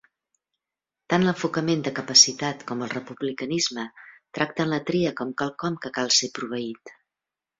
Tant 1.13 1.25
l'enfocament 1.25 1.83
de 1.87 1.91
capacitat 1.99 2.63
com 2.71 2.81
el 2.85 2.89
republicanisme 2.95 3.85
tracten 4.39 4.73
la 4.73 4.81
tria 4.89 5.11
com 5.21 5.37
quelcom 5.43 5.77
que 5.85 5.95
cal 5.99 6.13
ser 6.21 6.31
proveït. 6.39 6.95